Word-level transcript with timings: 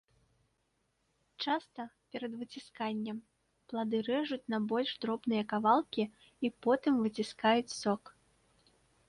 Часта, 1.43 1.83
перад 2.15 2.33
выцісканнем, 2.39 3.19
плады 3.73 4.01
рэжуць 4.09 4.41
на 4.55 4.59
больш 4.73 4.95
дробныя 5.05 5.43
кавалкі 5.53 6.03
і 6.11 6.47
потым 6.69 6.93
выціскаюць 7.05 7.77
сок. 7.81 8.03